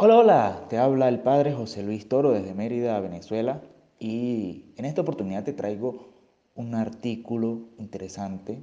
[0.00, 3.62] Hola, hola, te habla el padre José Luis Toro desde Mérida, Venezuela,
[3.98, 6.10] y en esta oportunidad te traigo
[6.54, 8.60] un artículo interesante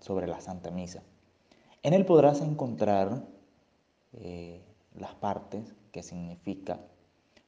[0.00, 1.04] sobre la Santa Misa.
[1.84, 3.22] En él podrás encontrar
[4.14, 4.60] eh,
[4.96, 6.80] las partes que significa,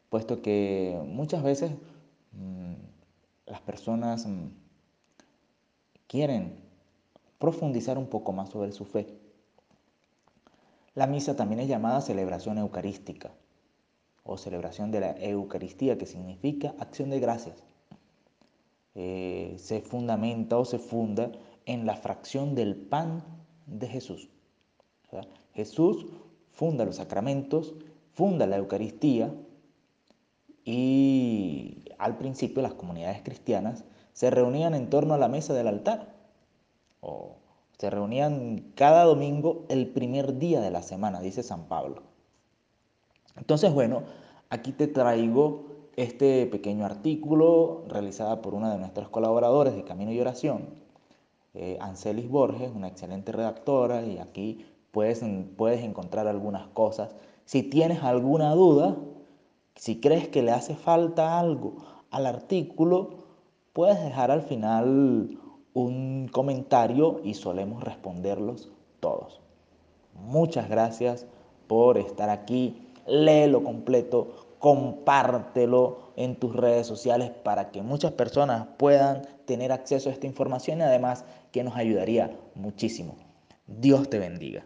[0.08, 1.72] puesto que muchas veces
[2.30, 2.74] mmm,
[3.46, 4.50] las personas mmm,
[6.06, 6.54] quieren
[7.40, 9.18] profundizar un poco más sobre su fe
[11.00, 13.30] la misa también es llamada celebración eucarística
[14.22, 17.64] o celebración de la Eucaristía, que significa acción de gracias.
[18.94, 21.32] Eh, se fundamenta o se funda
[21.64, 23.24] en la fracción del pan
[23.66, 24.28] de Jesús.
[25.54, 26.04] Jesús
[26.52, 27.72] funda los sacramentos,
[28.12, 29.32] funda la Eucaristía
[30.66, 36.14] y al principio las comunidades cristianas se reunían en torno a la mesa del altar
[37.80, 42.02] se reunían cada domingo el primer día de la semana, dice San Pablo.
[43.38, 44.02] Entonces, bueno,
[44.50, 50.20] aquí te traigo este pequeño artículo realizado por una de nuestros colaboradores de Camino y
[50.20, 50.68] Oración,
[51.54, 55.24] eh, Ancelis Borges, una excelente redactora, y aquí puedes,
[55.56, 57.16] puedes encontrar algunas cosas.
[57.46, 58.94] Si tienes alguna duda,
[59.74, 61.78] si crees que le hace falta algo
[62.10, 63.24] al artículo,
[63.72, 65.39] puedes dejar al final
[65.74, 69.40] un comentario y solemos responderlos todos.
[70.14, 71.26] Muchas gracias
[71.66, 72.88] por estar aquí.
[73.06, 80.12] Léelo completo, compártelo en tus redes sociales para que muchas personas puedan tener acceso a
[80.12, 83.16] esta información y además que nos ayudaría muchísimo.
[83.66, 84.64] Dios te bendiga.